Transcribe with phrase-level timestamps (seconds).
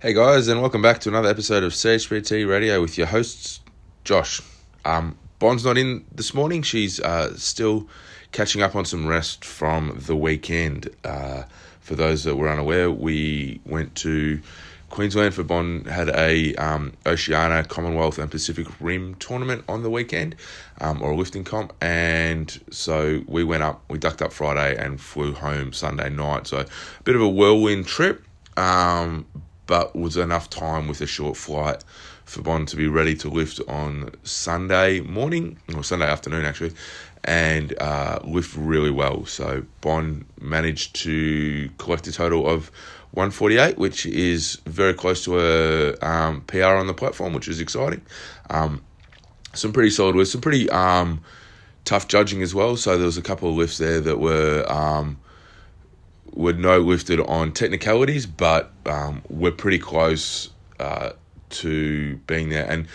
[0.00, 3.58] Hey guys, and welcome back to another episode of CHPT Radio with your hosts,
[4.04, 4.40] Josh.
[4.84, 6.62] Um, Bond's not in this morning.
[6.62, 7.88] She's uh, still
[8.30, 10.88] catching up on some rest from the weekend.
[11.02, 11.42] Uh,
[11.80, 14.40] for those that were unaware, we went to
[14.90, 20.36] Queensland for Bond had a um, Oceania, Commonwealth, and Pacific Rim tournament on the weekend,
[20.80, 23.82] um, or a lifting comp, and so we went up.
[23.90, 26.46] We ducked up Friday and flew home Sunday night.
[26.46, 26.66] So a
[27.02, 28.22] bit of a whirlwind trip.
[28.56, 29.26] Um,
[29.68, 31.84] but was enough time with a short flight
[32.24, 36.72] for Bond to be ready to lift on Sunday morning or Sunday afternoon actually,
[37.22, 39.24] and uh, lift really well.
[39.26, 42.72] So Bond managed to collect a total of
[43.12, 48.02] 148, which is very close to a um, PR on the platform, which is exciting.
[48.50, 48.82] Um,
[49.54, 51.20] some pretty solid with some pretty um,
[51.84, 52.76] tough judging as well.
[52.76, 55.18] So there was a couple of lifts there that were um,
[56.32, 61.10] were no lifted on technicalities, but um, we're pretty close uh,
[61.50, 62.68] to being there.
[62.70, 62.86] And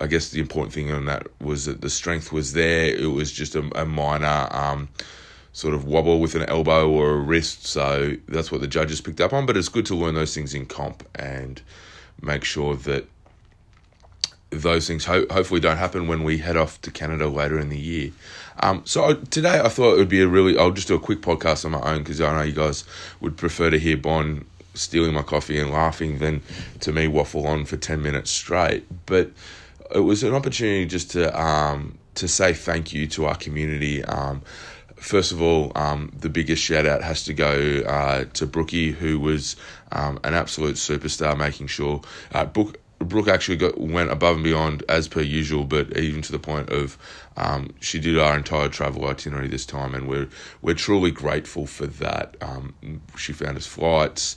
[0.00, 2.86] I guess the important thing on that was that the strength was there.
[2.86, 4.88] It was just a, a minor um,
[5.52, 7.66] sort of wobble with an elbow or a wrist.
[7.66, 9.46] So that's what the judges picked up on.
[9.46, 11.60] But it's good to learn those things in comp and
[12.22, 13.06] make sure that
[14.50, 17.78] those things ho- hopefully don't happen when we head off to Canada later in the
[17.78, 18.10] year.
[18.60, 21.20] Um, so today I thought it would be a really, I'll just do a quick
[21.20, 22.84] podcast on my own because I know you guys
[23.20, 26.42] would prefer to hear Bon stealing my coffee and laughing than
[26.80, 28.86] to me waffle on for 10 minutes straight.
[29.06, 29.30] But
[29.94, 34.04] it was an opportunity just to, um, to say thank you to our community.
[34.04, 34.42] Um,
[34.96, 39.18] first of all, um, the biggest shout out has to go uh, to Brookie, who
[39.18, 39.56] was
[39.92, 44.84] um, an absolute superstar, making sure uh, Book Brooke actually got went above and beyond
[44.88, 46.98] as per usual, but even to the point of
[47.36, 50.28] um, she did our entire travel itinerary this time, and we're
[50.60, 52.36] we're truly grateful for that.
[52.42, 52.74] Um,
[53.16, 54.36] she found us flights,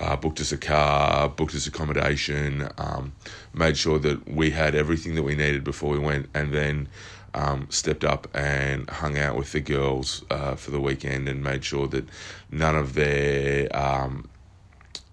[0.00, 3.12] uh, booked us a car, booked us accommodation, um,
[3.52, 6.88] made sure that we had everything that we needed before we went, and then.
[7.36, 11.64] Um, stepped up and hung out with the girls uh, for the weekend and made
[11.64, 12.08] sure that
[12.52, 14.28] none of their um,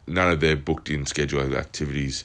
[0.05, 2.23] none of their booked in scheduled activities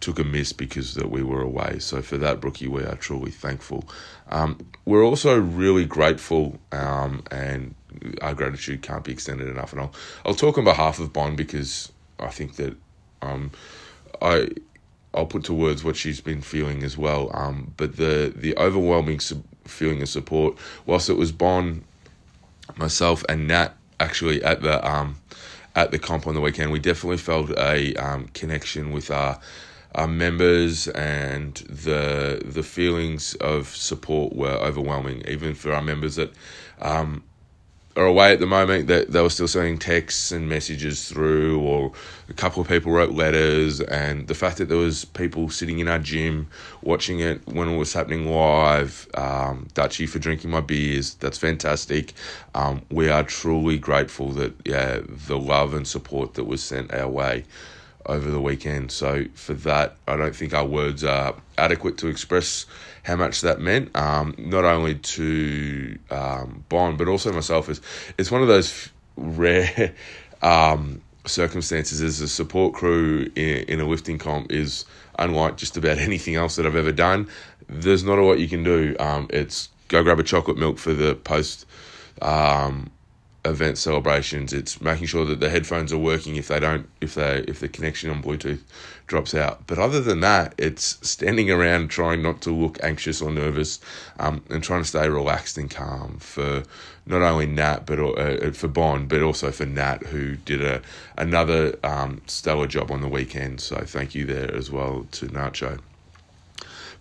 [0.00, 1.78] took a miss because that we were away.
[1.80, 3.84] So for that, Brookie, we are truly thankful.
[4.30, 7.74] Um, we're also really grateful, um, and
[8.22, 9.72] our gratitude can't be extended enough.
[9.72, 9.94] And I'll
[10.24, 12.76] I'll talk on behalf of Bond because I think that
[13.22, 13.50] um,
[14.22, 14.50] I
[15.14, 17.30] I'll put to words what she's been feeling as well.
[17.34, 19.20] Um, but the the overwhelming
[19.64, 21.84] feeling of support, whilst it was Bond,
[22.76, 25.16] myself, and Nat actually at the um
[25.74, 29.38] at the comp on the weekend, we definitely felt a um, connection with our
[29.94, 35.22] our members and the the feelings of support were overwhelming.
[35.26, 36.32] Even for our members that
[36.80, 37.22] um,
[37.96, 41.92] are away at the moment, that they were still sending texts and messages through, or
[42.28, 45.88] a couple of people wrote letters, and the fact that there was people sitting in
[45.88, 46.46] our gym
[46.82, 49.08] watching it when it was happening live.
[49.14, 52.12] Um, Dutchy for drinking my beers, that's fantastic.
[52.54, 57.08] Um, we are truly grateful that yeah, the love and support that was sent our
[57.08, 57.44] way
[58.08, 58.90] over the weekend.
[58.90, 62.66] So for that, I don't think our words are adequate to express
[63.04, 63.94] how much that meant.
[63.96, 67.68] Um, not only to um, Bond, but also myself.
[67.68, 67.80] Is
[68.16, 69.94] it's one of those rare
[70.42, 74.84] um, circumstances as a support crew in, in, a lifting comp is
[75.18, 77.28] unlike just about anything else that I've ever done.
[77.68, 78.96] There's not a lot you can do.
[78.98, 81.66] Um, it's go grab a chocolate milk for the post
[82.22, 82.90] um,
[83.44, 84.52] event celebrations.
[84.52, 87.68] It's making sure that the headphones are working if they don't if they if the
[87.68, 88.60] connection on Bluetooth
[89.06, 89.66] drops out.
[89.66, 93.80] But other than that, it's standing around trying not to look anxious or nervous,
[94.18, 96.62] um, and trying to stay relaxed and calm for
[97.06, 100.82] not only Nat but uh, for Bond, but also for Nat who did a
[101.16, 103.60] another um, stellar job on the weekend.
[103.60, 105.80] So thank you there as well to Nacho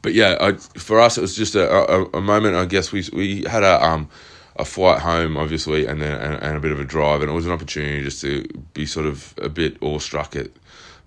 [0.04, 2.56] but yeah, I, for us it was just a, a, a, moment.
[2.56, 4.10] I guess we we had a um
[4.58, 7.34] a flight home, obviously, and then and, and, a bit of a drive, and it
[7.34, 10.50] was an opportunity just to be sort of a bit awestruck at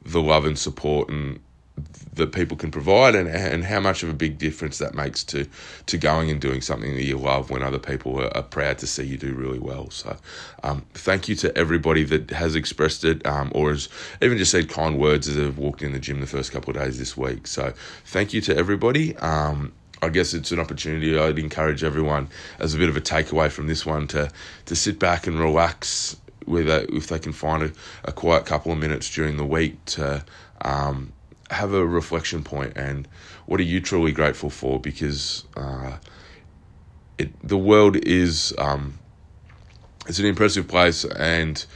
[0.05, 1.41] the love and support and
[2.15, 5.47] that people can provide, and and how much of a big difference that makes to
[5.87, 8.87] to going and doing something that you love when other people are, are proud to
[8.87, 9.91] see you do really well.
[9.91, 10.17] So,
[10.63, 13.89] um, thank you to everybody that has expressed it, um, or has
[14.21, 16.83] even just said kind words as they've walked in the gym the first couple of
[16.83, 17.47] days this week.
[17.47, 17.73] So,
[18.05, 19.17] thank you to everybody.
[19.17, 21.19] Um, I guess it's an opportunity.
[21.19, 24.31] I'd encourage everyone as a bit of a takeaway from this one to
[24.67, 26.17] to sit back and relax
[26.47, 27.73] with a, if they can find a,
[28.05, 30.25] a quiet couple of minutes during the week to
[30.63, 31.13] um,
[31.51, 33.07] have a reflection point and
[33.47, 35.97] what are you truly grateful for because uh,
[37.19, 38.99] it the world is um,
[40.07, 41.67] it's an impressive place and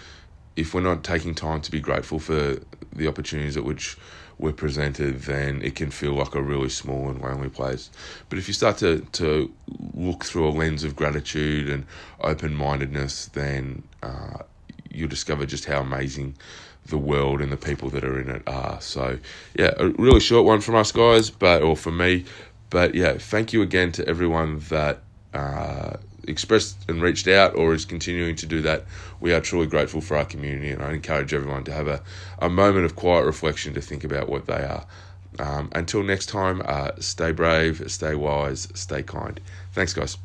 [0.56, 2.56] if we're not taking time to be grateful for
[2.92, 3.96] the opportunities at which
[4.38, 7.90] we're presented, then it can feel like a really small and lonely place.
[8.28, 9.52] But if you start to, to
[9.94, 11.86] look through a lens of gratitude and
[12.20, 14.38] open mindedness, then uh,
[14.90, 16.34] you'll discover just how amazing
[16.86, 18.80] the world and the people that are in it are.
[18.80, 19.18] So,
[19.58, 22.24] yeah, a really short one from us guys, but or from me.
[22.70, 25.00] But yeah, thank you again to everyone that
[25.32, 25.96] uh,
[26.28, 28.84] expressed and reached out or is continuing to do that.
[29.20, 32.02] We are truly grateful for our community, and I encourage everyone to have a,
[32.38, 34.86] a moment of quiet reflection to think about what they are.
[35.38, 39.40] Um, until next time, uh, stay brave, stay wise, stay kind.
[39.72, 40.18] Thanks, guys.